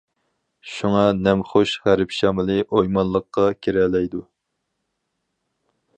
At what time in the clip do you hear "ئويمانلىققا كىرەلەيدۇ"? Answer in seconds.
2.79-4.23